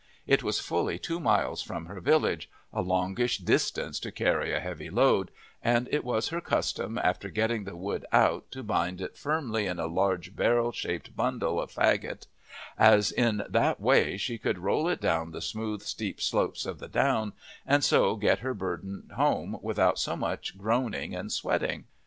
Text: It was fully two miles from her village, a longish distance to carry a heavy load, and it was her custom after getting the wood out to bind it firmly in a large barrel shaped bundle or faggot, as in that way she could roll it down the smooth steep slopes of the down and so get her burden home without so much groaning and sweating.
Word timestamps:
It 0.25 0.41
was 0.41 0.59
fully 0.59 0.97
two 0.97 1.19
miles 1.19 1.61
from 1.61 1.85
her 1.85 1.99
village, 2.01 2.49
a 2.73 2.81
longish 2.81 3.37
distance 3.37 3.99
to 3.99 4.11
carry 4.11 4.51
a 4.51 4.59
heavy 4.59 4.89
load, 4.89 5.29
and 5.61 5.87
it 5.91 6.03
was 6.03 6.29
her 6.29 6.41
custom 6.41 6.97
after 6.97 7.29
getting 7.29 7.65
the 7.65 7.75
wood 7.75 8.07
out 8.11 8.49
to 8.49 8.63
bind 8.63 8.99
it 8.99 9.15
firmly 9.15 9.67
in 9.67 9.77
a 9.77 9.85
large 9.85 10.35
barrel 10.35 10.71
shaped 10.71 11.15
bundle 11.15 11.59
or 11.59 11.67
faggot, 11.67 12.25
as 12.79 13.11
in 13.11 13.43
that 13.47 13.79
way 13.79 14.17
she 14.17 14.39
could 14.39 14.57
roll 14.57 14.89
it 14.89 15.01
down 15.01 15.29
the 15.29 15.39
smooth 15.41 15.83
steep 15.83 16.19
slopes 16.19 16.65
of 16.65 16.79
the 16.79 16.87
down 16.87 17.33
and 17.63 17.83
so 17.83 18.15
get 18.15 18.39
her 18.39 18.55
burden 18.55 19.07
home 19.17 19.59
without 19.61 19.99
so 19.99 20.15
much 20.15 20.57
groaning 20.57 21.13
and 21.13 21.31
sweating. 21.31 21.85